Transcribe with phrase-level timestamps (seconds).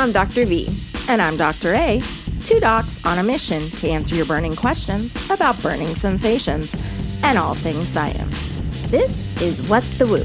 [0.00, 0.46] I'm Dr.
[0.46, 0.66] V.
[1.08, 1.74] And I'm Dr.
[1.74, 2.00] A,
[2.42, 6.74] two docs on a mission to answer your burning questions about burning sensations
[7.22, 8.62] and all things science.
[8.88, 10.24] This is What the Woo.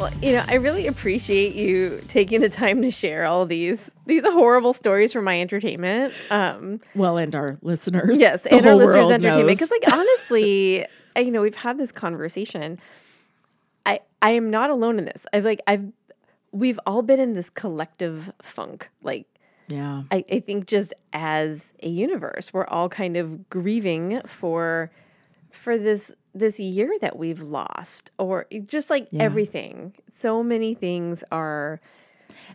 [0.00, 4.24] Well, you know, I really appreciate you taking the time to share all these these
[4.24, 6.12] horrible stories for my entertainment.
[6.32, 8.18] Um, well, and our listeners.
[8.18, 9.56] Yes, and our listeners' entertainment.
[9.56, 10.84] Because, like, honestly,
[11.16, 12.80] I- you know, we've had this conversation.
[14.22, 15.26] I am not alone in this.
[15.32, 15.92] I like I've
[16.52, 18.88] we've all been in this collective funk.
[19.02, 19.26] Like,
[19.68, 24.90] yeah, I, I think just as a universe, we're all kind of grieving for
[25.50, 29.94] for this this year that we've lost, or just like everything.
[30.10, 31.80] So many things are.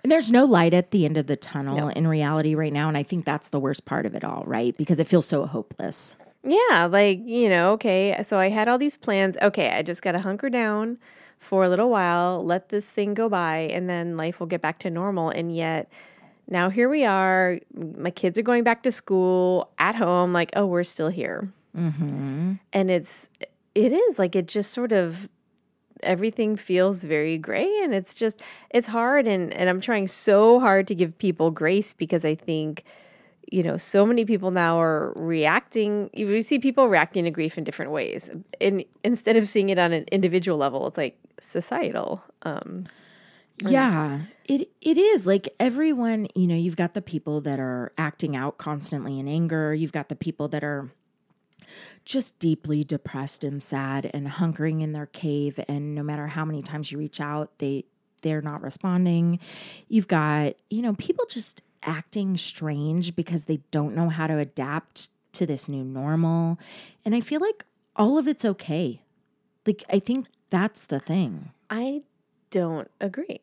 [0.02, 2.98] and there's no light at the end of the tunnel in reality right now, and
[2.98, 4.76] I think that's the worst part of it all, right?
[4.78, 6.18] Because it feels so hopeless.
[6.44, 9.36] Yeah, like, you know, okay, so I had all these plans.
[9.42, 10.98] Okay, I just got to hunker down
[11.40, 14.80] for a little while, let this thing go by, and then life will get back
[14.80, 15.30] to normal.
[15.30, 15.90] And yet,
[16.48, 17.60] now here we are.
[17.74, 21.52] My kids are going back to school at home, like, oh, we're still here.
[21.78, 22.54] Mm-hmm.
[22.74, 23.30] And it's,
[23.76, 25.30] it is like, it just sort of,
[26.04, 30.88] everything feels very gray and it's just it's hard and and I'm trying so hard
[30.90, 32.84] to give people grace because I think
[33.50, 37.64] you know so many people now are reacting we see people reacting to grief in
[37.64, 42.86] different ways and instead of seeing it on an individual level it's like societal um
[43.60, 46.28] Yeah, it it is like everyone.
[46.36, 49.74] You know, you've got the people that are acting out constantly in anger.
[49.74, 50.92] You've got the people that are
[52.06, 55.60] just deeply depressed and sad and hunkering in their cave.
[55.68, 57.86] And no matter how many times you reach out, they
[58.22, 59.40] they're not responding.
[59.88, 65.10] You've got you know people just acting strange because they don't know how to adapt
[65.34, 66.58] to this new normal.
[67.06, 69.02] And I feel like all of it's okay.
[69.66, 71.52] Like I think that's the thing.
[71.70, 72.02] i
[72.50, 73.42] don't agree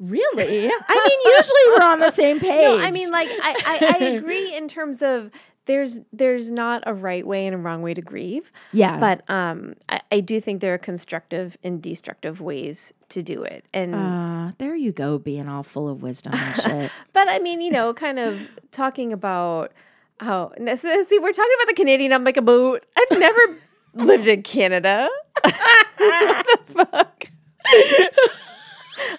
[0.00, 0.66] Really?
[0.88, 2.62] I mean, usually we're on the same page.
[2.62, 5.30] no i mean like I, I i agree in terms of
[5.66, 9.74] there's there's not a right way and a wrong way to grieve yeah, but um
[9.88, 14.52] I, I do think there are constructive and destructive ways to do it and uh,
[14.58, 16.90] there you go, being all full of wisdom and shit.
[17.12, 19.72] But I mean, you know, kind of talking about
[20.18, 22.84] how see, we're talking about the Canadian I'm like a boot.
[22.96, 23.58] I've never
[23.94, 25.08] lived in Canada.
[25.44, 27.26] what the fuck?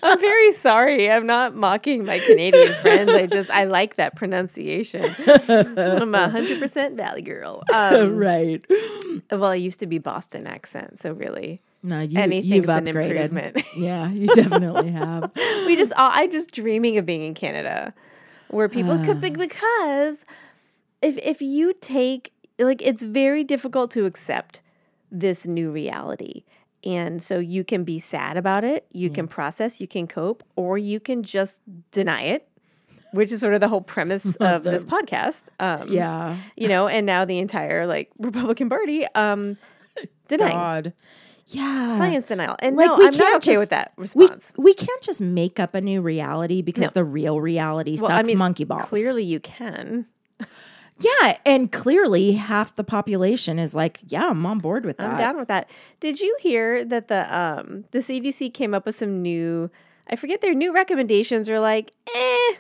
[0.03, 1.09] I'm very sorry.
[1.09, 3.11] I'm not mocking my Canadian friends.
[3.11, 5.03] I just I like that pronunciation.
[5.47, 7.63] I'm a hundred percent Valley girl.
[7.73, 8.63] Um, right?
[9.31, 13.63] well, I used to be Boston accent, so really No, you, anything's an improvement.
[13.75, 15.31] Yeah, you definitely have.
[15.65, 17.93] we just I'm just dreaming of being in Canada
[18.49, 20.25] where people could be because
[21.01, 24.61] if if you take like it's very difficult to accept
[25.11, 26.43] this new reality.
[26.83, 30.77] And so you can be sad about it, you can process, you can cope, or
[30.77, 31.61] you can just
[31.91, 32.47] deny it,
[33.13, 35.43] which is sort of the whole premise of this podcast.
[35.59, 36.37] Um, Yeah.
[36.57, 39.57] You know, and now the entire like Republican Party um
[40.27, 40.93] denying God.
[41.47, 41.97] Yeah.
[41.97, 42.55] science denial.
[42.59, 44.53] And Like, no, we I'm can't okay just- with that We, response.
[44.57, 47.01] we can't just make up a new reality because No.
[47.01, 48.83] the real reality Well, sucks I mean, monkey balls.
[48.87, 50.05] Clearly you can.
[51.01, 55.09] Yeah, and clearly half the population is like, yeah, I'm on board with that.
[55.09, 55.69] I'm down with that.
[55.99, 59.69] Did you hear that the um the CDC came up with some new
[60.07, 62.53] I forget their new recommendations are like, eh,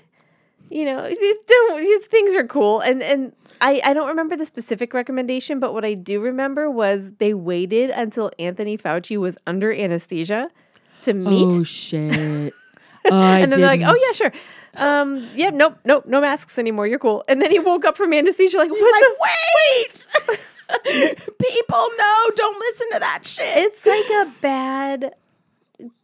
[0.69, 2.79] you know, these don't these things are cool.
[2.79, 7.11] And and I, I don't remember the specific recommendation, but what I do remember was
[7.19, 10.49] they waited until Anthony Fauci was under anesthesia
[11.03, 11.45] to meet.
[11.47, 12.53] Oh shit.
[13.11, 14.31] Oh, and then they're like, oh yeah, sure.
[14.75, 16.85] Um, yeah, nope, nope, no masks anymore.
[16.85, 17.23] You're cool.
[17.27, 20.07] And then he woke up from anesthesia like, what the wait.
[21.39, 23.57] People, no, don't listen to that shit.
[23.57, 25.13] It's like a bad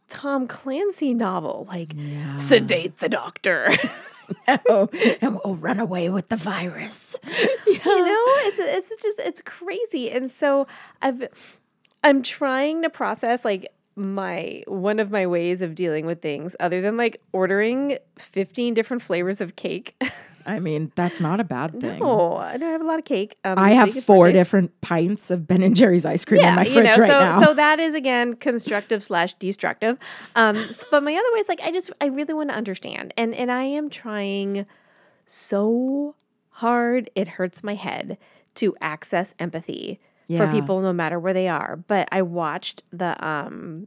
[0.08, 1.94] Tom Clancy novel, like
[2.38, 3.70] sedate the doctor.
[4.68, 4.88] oh,
[5.22, 7.18] and we'll run away with the virus.
[7.66, 8.58] you know, it's
[8.90, 10.10] it's just it's crazy.
[10.10, 10.66] And so
[11.00, 11.58] I've
[12.02, 16.80] I'm trying to process like my one of my ways of dealing with things other
[16.80, 19.94] than like ordering 15 different flavors of cake.
[20.46, 22.00] I mean, that's not a bad thing.
[22.02, 23.36] oh, I don't have a lot of cake.
[23.44, 26.72] Um, I have four different pints of Ben and Jerry's ice cream in my you
[26.72, 27.42] fridge know, right so now.
[27.42, 29.98] so that is again constructive slash destructive.
[30.34, 30.56] Um,
[30.90, 33.52] but my other way is like I just I really want to understand, and and
[33.52, 34.64] I am trying
[35.26, 36.14] so
[36.48, 38.16] hard it hurts my head
[38.54, 40.00] to access empathy
[40.36, 41.76] for people no matter where they are.
[41.76, 43.86] But I watched the um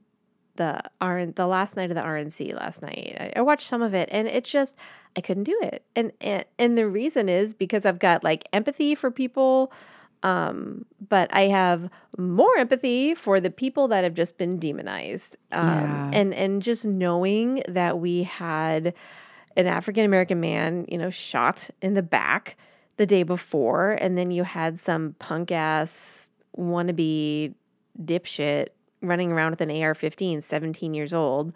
[0.55, 3.15] the RN the last night of the RNC last night.
[3.19, 4.77] I, I watched some of it and it just
[5.15, 5.83] I couldn't do it.
[5.95, 9.71] And, and and the reason is because I've got like empathy for people
[10.23, 15.37] Um, but I have more empathy for the people that have just been demonized.
[15.51, 16.09] Um, Yeah.
[16.13, 18.93] and and just knowing that we had
[19.57, 22.57] an African American man, you know, shot in the back
[22.97, 27.53] the day before, and then you had some punk ass wannabe
[28.01, 28.69] dipshit
[29.01, 31.53] running around with an AR 15, 17 years old,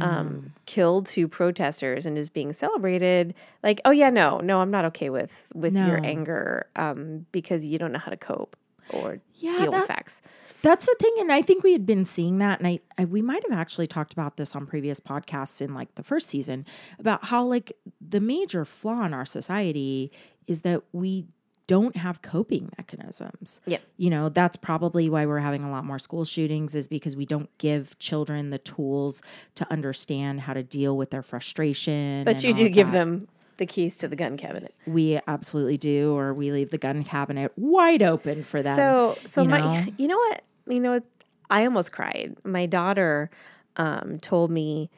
[0.00, 3.34] um, killed two protesters and is being celebrated.
[3.62, 7.78] Like, oh yeah, no, no, I'm not okay with with your anger um, because you
[7.78, 8.56] don't know how to cope
[8.92, 10.20] or Yeah, deal with facts.
[10.62, 13.22] That's the thing, and I think we had been seeing that, and I, I we
[13.22, 16.66] might have actually talked about this on previous podcasts in like the first season
[16.98, 20.12] about how like the major flaw in our society
[20.46, 21.26] is that we
[21.70, 23.60] don't have coping mechanisms.
[23.64, 23.78] Yeah.
[23.96, 27.24] You know, that's probably why we're having a lot more school shootings is because we
[27.24, 29.22] don't give children the tools
[29.54, 32.24] to understand how to deal with their frustration.
[32.24, 32.92] But you do give that.
[32.92, 33.28] them
[33.58, 34.74] the keys to the gun cabinet.
[34.84, 38.74] We absolutely do, or we leave the gun cabinet wide open for them.
[38.74, 39.92] So, so you my, know?
[39.96, 41.04] you know what, you know, what?
[41.50, 42.36] I almost cried.
[42.42, 43.30] My daughter
[43.76, 44.90] um, told me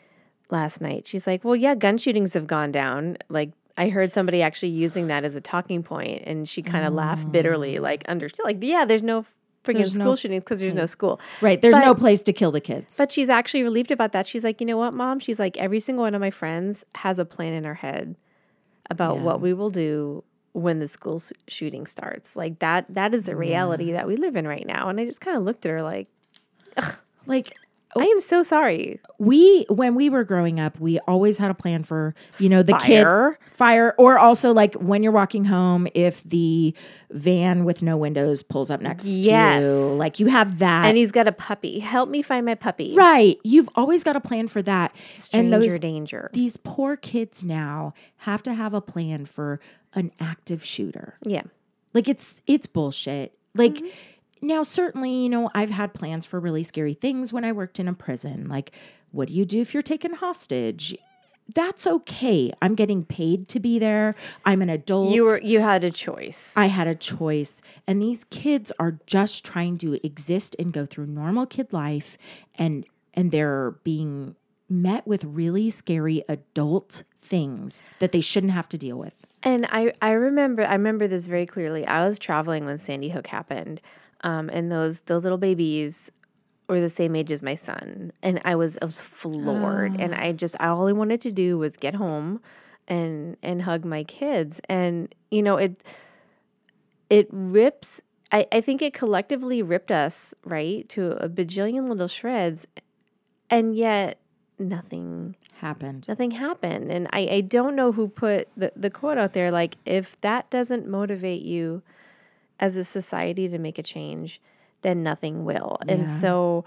[0.48, 1.06] last night.
[1.06, 3.19] She's like, "Well, yeah, gun shootings have gone down.
[3.28, 6.92] Like, I heard somebody actually using that as a talking point, and she kind of
[6.92, 7.80] laughed bitterly, mm.
[7.80, 9.24] like, understood, like, yeah, there's no
[9.64, 11.20] freaking There's school no- shootings because there's no school.
[11.40, 12.96] right, there's but- no place to kill the kids.
[12.98, 14.26] But she's actually relieved about that.
[14.26, 15.20] She's like, you know what, mom?
[15.20, 18.16] She's like, every single one of my friends has a plan in her head
[18.90, 22.36] about what we will do when the school s- shooting starts.
[22.36, 24.88] Like that, that is the reality that we live in right now.
[24.88, 26.08] And I just kind of looked at her like,
[27.26, 27.56] like
[27.96, 29.00] I am so sorry.
[29.18, 32.72] we when we were growing up we always had a plan for you know the
[32.72, 33.38] Fire.
[33.40, 36.74] kid fire or also like when you're walking home if the
[37.10, 39.64] van with no windows pulls up next Yes.
[39.64, 41.78] to you like you have that And he's got a puppy.
[41.80, 42.94] Help me find my puppy.
[42.96, 46.30] right you've always got a plan for that Stranger and those danger.
[46.32, 49.60] these poor kids now have to have a plan for
[49.94, 51.42] an active shooter Yeah.
[51.92, 53.36] like it's it's bullshit.
[53.54, 53.86] Like Mm-hmm.
[54.42, 57.88] Now certainly, you know, I've had plans for really scary things when I worked in
[57.88, 58.48] a prison.
[58.48, 58.72] Like
[59.12, 60.96] what do you do if you're taken hostage?
[61.54, 62.52] That's okay.
[62.62, 64.14] I'm getting paid to be there.
[64.44, 65.12] I'm an adult.
[65.12, 66.54] You were you had a choice.
[66.56, 67.62] I had a choice.
[67.86, 72.16] And these kids are just trying to exist and go through normal kid life
[72.54, 74.36] and and they're being
[74.68, 79.26] met with really scary adult things that they shouldn't have to deal with.
[79.42, 81.86] And I, I remember I remember this very clearly.
[81.86, 83.80] I was traveling when Sandy Hook happened,
[84.22, 86.10] um, and those those little babies
[86.69, 90.32] were the same age as my son, and I was I was floored, and I
[90.32, 92.40] just all I wanted to do was get home,
[92.88, 95.82] and and hug my kids, and you know it
[97.10, 98.00] it rips.
[98.30, 102.66] I, I think it collectively ripped us right to a bajillion little shreds,
[103.50, 104.19] and yet
[104.58, 106.06] nothing Happened.
[106.08, 106.90] nothing happened.
[106.90, 110.50] And I, I don't know who put the, the quote out there like, if that
[110.50, 111.82] doesn't motivate you
[112.62, 114.40] as a society to make a change,
[114.82, 115.76] then nothing will.
[115.88, 116.06] And Yeah.
[116.06, 116.64] so,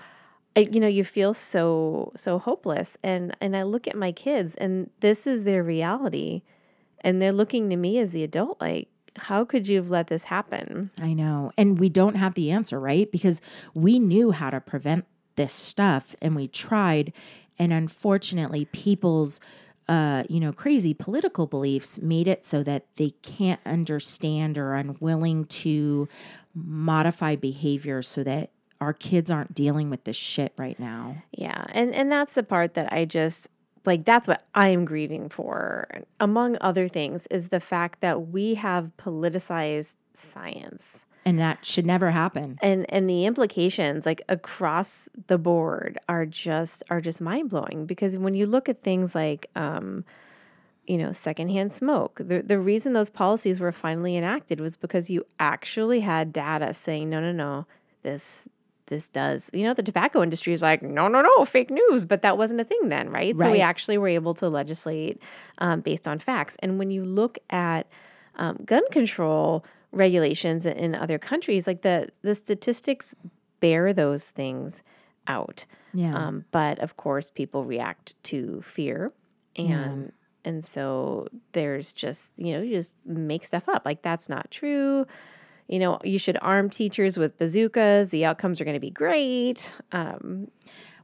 [0.56, 2.97] I, you know, you feel so, so hopeless.
[3.01, 6.44] And, and I look at my kids and this is their reality.
[7.00, 10.25] And they're looking to me as the adult, like, how could you have let this
[10.25, 10.92] happen?
[11.01, 11.51] I know.
[11.57, 13.09] And we don't have the answer, right?
[13.09, 13.42] Because
[13.74, 15.06] we knew how to prevent
[15.36, 17.13] this stuff and we tried.
[17.57, 19.39] And unfortunately, people's
[19.88, 25.46] uh, you know, crazy political beliefs made it so that they can't understand or unwilling
[25.46, 26.08] to
[26.54, 28.50] modify behavior so that
[28.82, 31.24] our kids aren't dealing with this shit right now.
[31.32, 33.48] Yeah, and and that's the part that I just
[33.86, 35.88] like that's what I am grieving for
[36.19, 41.05] among other things is the fact that we have politicized science.
[41.26, 42.60] And that should never happen.
[42.62, 48.36] And and the implications like across the board are just are just mind-blowing because when
[48.36, 50.06] you look at things like um
[50.88, 52.22] you know, secondhand smoke.
[52.24, 57.10] The the reason those policies were finally enacted was because you actually had data saying,
[57.10, 57.66] no, no, no,
[58.04, 58.48] this
[58.88, 59.50] this does.
[59.52, 62.06] You know, the tobacco industry is like, no, no, no, fake news.
[62.06, 63.38] But that wasn't a thing then, right?
[63.38, 65.20] So we actually were able to legislate
[65.58, 66.56] um, based on facts.
[66.60, 67.88] And when you look at
[68.36, 73.16] um, gun control regulations in other countries, like the the statistics
[73.59, 74.83] bear those things
[75.28, 75.66] out.
[75.94, 76.16] Yeah.
[76.16, 79.14] Um, but of course, people react to fear,
[79.56, 80.11] and
[80.44, 85.07] and so there's just you know you just make stuff up like that's not true.
[85.68, 88.09] You know, you should arm teachers with bazookas.
[88.09, 89.73] The outcomes are going to be great.
[89.92, 90.52] Um,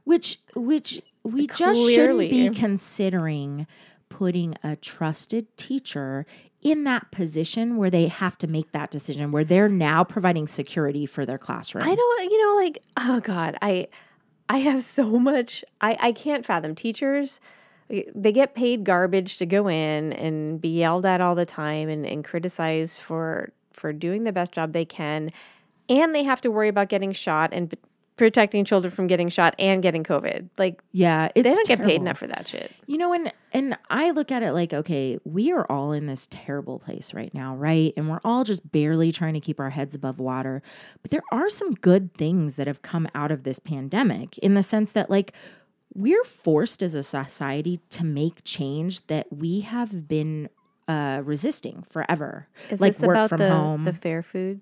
[0.04, 3.66] which which we just shouldn't be considering
[4.08, 6.26] putting a trusted teacher
[6.62, 11.04] in that position where they have to make that decision where they're now providing security
[11.04, 11.84] for their classroom.
[11.84, 13.88] I don't, you know, like oh god, I
[14.48, 15.64] I have so much.
[15.80, 17.40] I I can't fathom teachers.
[17.88, 22.06] They get paid garbage to go in and be yelled at all the time and,
[22.06, 25.30] and criticized for for doing the best job they can,
[25.88, 27.74] and they have to worry about getting shot and
[28.16, 30.48] protecting children from getting shot and getting COVID.
[30.58, 32.70] Like Yeah, it's they don't get paid enough for that shit.
[32.86, 36.28] You know, and and I look at it like, okay, we are all in this
[36.30, 37.92] terrible place right now, right?
[37.96, 40.62] And we're all just barely trying to keep our heads above water.
[41.02, 44.62] But there are some good things that have come out of this pandemic in the
[44.62, 45.32] sense that like
[45.94, 50.48] we're forced as a society to make change that we have been
[50.88, 52.48] uh resisting forever.
[52.70, 53.84] Is like this work about from the, home.
[53.84, 54.60] the fair food?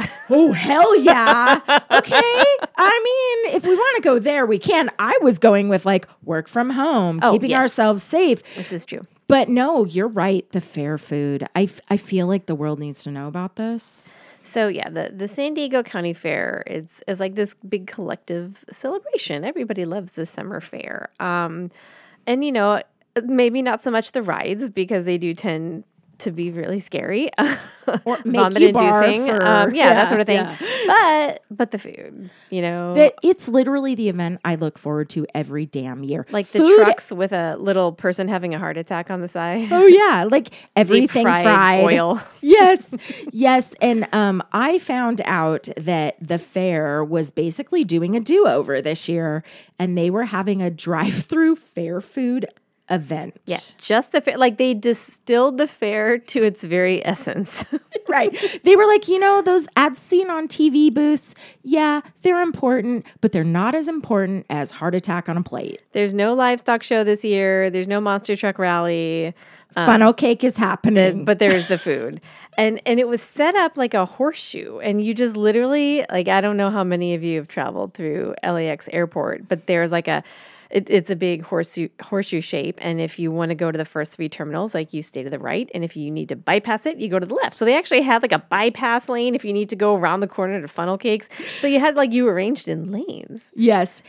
[0.32, 1.58] Oh hell yeah.
[1.90, 2.44] Okay.
[2.76, 4.88] I mean, if we want to go there, we can.
[4.98, 7.60] I was going with like work from home, Oh, keeping yes.
[7.62, 8.42] ourselves safe.
[8.54, 9.02] This is true.
[9.26, 10.48] But no, you're right.
[10.52, 11.46] The fair food.
[11.56, 14.12] I, f- I feel like the world needs to know about this.
[14.42, 19.44] So yeah, the the San Diego County Fair is is like this big collective celebration.
[19.44, 21.10] Everybody loves the summer fair.
[21.20, 21.70] Um,
[22.26, 22.80] and you know,
[23.24, 25.84] maybe not so much the rides because they do tend
[26.20, 27.30] to be really scary
[28.04, 29.30] Or make vomit inducing.
[29.42, 30.36] um, yeah, that sort of thing.
[30.36, 30.56] yeah.
[30.86, 35.26] But but the food, you know, That it's literally the event I look forward to
[35.34, 36.24] every damn year.
[36.30, 39.68] like the Food- trucks with a little person having a heart attack on the side.
[39.72, 41.84] Oh yeah, like everything fried, fried.
[41.84, 42.20] oil.
[42.40, 42.94] yes,
[43.32, 49.08] yes, and um, I found out that the fair was basically doing a do-over this
[49.08, 49.42] year,
[49.78, 52.46] and they were having a drive-through fair food
[52.90, 53.40] event.
[53.46, 54.36] Yeah, just the fair.
[54.36, 57.64] Like they distilled the fair to its very essence.
[58.08, 58.60] right.
[58.64, 61.34] They were like, you know, those ads seen on TV booths.
[61.62, 65.80] Yeah, they're important, but they're not as important as heart attack on a plate.
[65.92, 67.70] There's no livestock show this year.
[67.70, 69.34] There's no monster truck rally.
[69.76, 71.24] Um, Funnel cake is happening.
[71.24, 72.20] but there's the food
[72.60, 76.40] and and it was set up like a horseshoe and you just literally like i
[76.40, 80.22] don't know how many of you have traveled through lax airport but there's like a
[80.70, 82.78] it, it's a big horseshoe horseshoe shape.
[82.80, 85.30] And if you want to go to the first three terminals like you stay to
[85.30, 85.70] the right.
[85.74, 87.54] And if you need to bypass it you go to the left.
[87.56, 90.28] So they actually had like a bypass lane if you need to go around the
[90.28, 91.28] corner to funnel cakes.
[91.58, 93.50] So you had like you arranged in lanes.
[93.54, 94.02] Yes.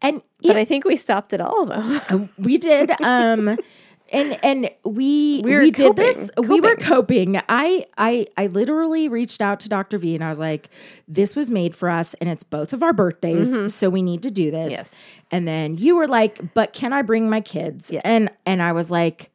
[0.00, 2.28] And but i think we stopped at all of them.
[2.38, 2.90] We did.
[3.02, 3.58] Um
[4.10, 6.30] and and we We we did coping, this.
[6.36, 7.34] We were coping.
[7.34, 7.42] coping.
[7.48, 9.98] I I I literally reached out to Dr.
[9.98, 10.70] V and I was like,
[11.06, 14.30] this was made for us and it's both of our birthdays, so we need to
[14.30, 14.70] do this.
[14.72, 14.76] Mm-hmm.
[14.78, 15.00] Yes.
[15.30, 17.90] And then you were like, but can I bring my kids?
[17.90, 18.00] Yeah.
[18.04, 19.30] And and I was like,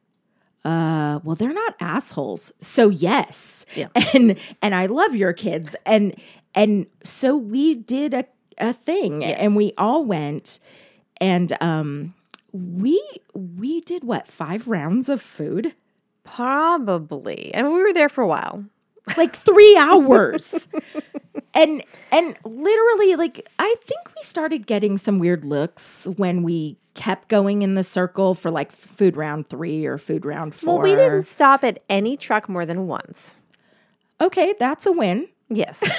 [0.66, 2.52] uh, well, they're not assholes.
[2.62, 3.66] So yes.
[3.76, 3.88] Yeah.
[4.14, 5.76] And and I love your kids.
[5.86, 6.16] And
[6.56, 8.26] and so we did a,
[8.58, 9.38] a thing Yes.
[9.40, 10.60] and we all went
[11.18, 12.14] and um
[12.54, 13.02] we
[13.34, 15.76] we did what five rounds of food?
[16.24, 17.54] Probably.
[17.54, 18.64] And we were there for a while.
[19.18, 20.68] Like three hours.
[21.54, 27.28] And and literally like i think we started getting some weird looks when we kept
[27.28, 30.96] going in the circle for like food round three or food round four well we
[30.96, 33.40] didn't stop at any truck more than once.
[34.22, 35.28] Okay that's a win.
[35.50, 35.84] Yes.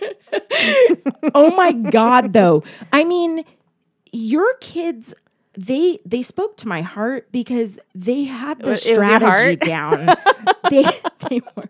[1.34, 2.62] Oh my god though.
[2.92, 3.44] I mean
[4.12, 5.14] your kids
[5.54, 10.08] they they spoke to my heart because they had the It strategy down.
[10.70, 10.84] They,
[11.28, 11.68] they were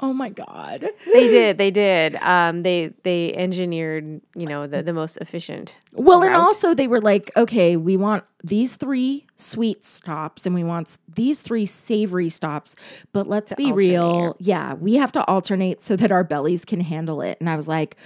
[0.00, 0.84] oh my god.
[1.12, 1.56] They did.
[1.58, 2.16] They did.
[2.16, 5.78] Um, they they engineered, you know, the, the most efficient.
[5.92, 10.64] well and also they were like okay we want these three sweet stops and we
[10.64, 12.74] want these three savory stops
[13.12, 14.36] but let's be real.
[14.40, 17.38] Yeah we have to alternate so that our bellies can handle it.
[17.40, 17.96] And i was like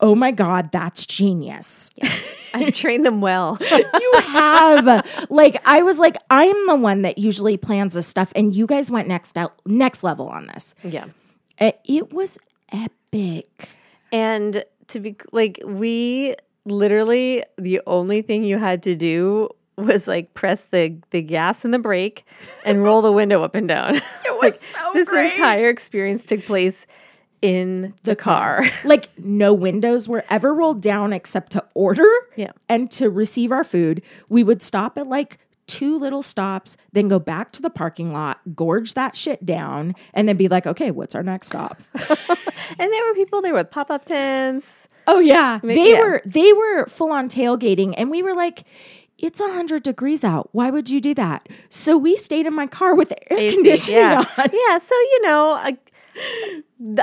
[0.00, 1.90] oh my god that's genius
[2.54, 3.58] I've trained them well.
[3.60, 8.54] you have like i was like i'm the one that usually plans this stuff and
[8.54, 11.06] you guys went next out next level on this yeah.
[11.58, 12.38] it, it was
[12.72, 13.68] epic
[14.10, 20.32] And to be like, we literally the only thing you had to do was like
[20.34, 22.24] press the the gas and the brake
[22.64, 23.96] and roll the window up and down.
[23.96, 24.02] It
[24.42, 25.32] was so this great.
[25.32, 26.86] entire experience took place
[27.42, 28.64] in the car.
[28.84, 32.52] like no windows were ever rolled down except to order Yeah.
[32.68, 37.18] and to receive our food we would stop at like two little stops then go
[37.18, 41.14] back to the parking lot gorge that shit down and then be like okay what's
[41.14, 41.78] our next stop
[42.78, 44.88] And there were people there with pop up tents.
[45.06, 46.00] Oh yeah, they yeah.
[46.00, 48.64] were they were full on tailgating, and we were like,
[49.18, 50.48] "It's hundred degrees out.
[50.52, 53.54] Why would you do that?" So we stayed in my car with the air AC,
[53.56, 54.24] conditioning yeah.
[54.38, 54.48] on.
[54.52, 55.76] Yeah, so you know,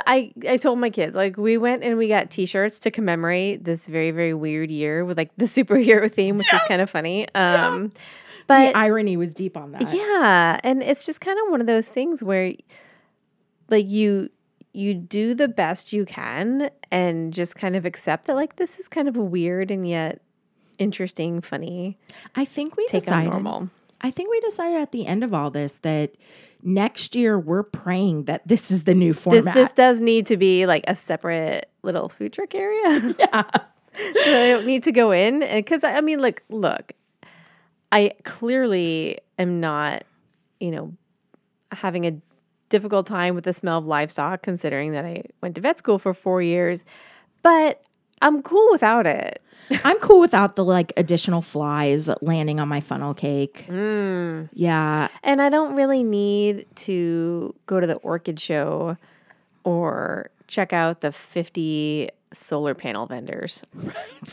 [0.05, 3.87] I, I told my kids like we went and we got T-shirts to commemorate this
[3.87, 7.27] very very weird year with like the superhero theme, which is kind of funny.
[7.33, 7.91] Um,
[8.47, 9.93] but The irony was deep on that.
[9.93, 12.53] yeah, and it's just kind of one of those things where,
[13.69, 14.29] like you
[14.73, 18.87] you do the best you can and just kind of accept that like this is
[18.87, 20.21] kind of weird and yet
[20.77, 21.97] interesting, funny
[22.35, 23.33] I think we take decided.
[23.33, 23.69] on normal.
[24.01, 26.11] I think we decided at the end of all this that
[26.63, 29.53] next year we're praying that this is the new This format.
[29.53, 33.15] this does need to be like a separate little food truck area.
[33.19, 33.43] Yeah.
[34.13, 36.93] so I don't need to go in because I mean, like, look,
[37.91, 40.03] I clearly am not,
[40.59, 40.93] you know,
[41.71, 42.17] having a
[42.69, 46.13] difficult time with the smell of livestock, considering that I went to vet school for
[46.13, 46.83] four years,
[47.41, 47.81] but
[48.21, 49.41] I'm cool without it.
[49.83, 53.65] I'm cool without the like additional flies landing on my funnel cake.
[53.67, 54.49] Mm.
[54.53, 55.09] Yeah.
[55.23, 58.97] And I don't really need to go to the orchid show
[59.63, 63.63] or check out the 50 solar panel vendors.
[63.73, 63.95] Right.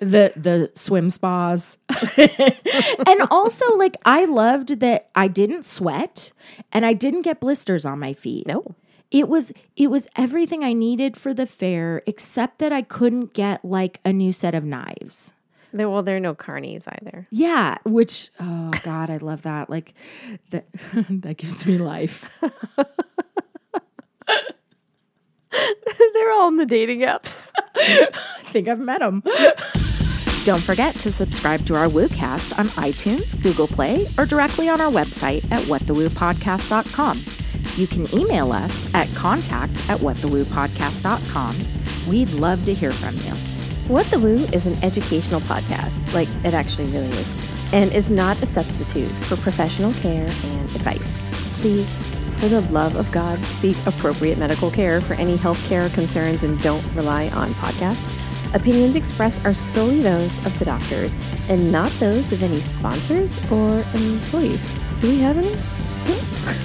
[0.00, 1.78] the the swim spas.
[2.16, 6.32] and also like I loved that I didn't sweat
[6.72, 8.46] and I didn't get blisters on my feet.
[8.46, 8.74] No.
[9.14, 13.64] It was it was everything I needed for the fair except that I couldn't get
[13.64, 15.34] like a new set of knives.
[15.72, 17.28] There, well, there are no carnies either.
[17.30, 19.70] Yeah, which oh god, I love that.
[19.70, 19.94] Like
[20.50, 20.66] that
[21.08, 22.42] that gives me life.
[25.52, 27.52] They're all in the dating apps.
[27.76, 28.10] I
[28.46, 29.22] think I've met them.
[30.44, 34.90] Don't forget to subscribe to our WooCast on iTunes, Google Play, or directly on our
[34.90, 37.33] website at whatthewoopodcast.com.
[37.76, 41.56] You can email us at contact at whatthewoopodcast.com.
[42.08, 43.34] We'd love to hear from you.
[43.92, 48.40] What the Woo is an educational podcast, like it actually really is, and is not
[48.42, 51.20] a substitute for professional care and advice.
[51.60, 51.90] Please,
[52.38, 56.84] for the love of God, seek appropriate medical care for any healthcare concerns and don't
[56.94, 58.54] rely on podcasts.
[58.54, 61.12] Opinions expressed are solely those of the doctors
[61.48, 64.72] and not those of any sponsors or employees.
[65.00, 66.60] Do we have any?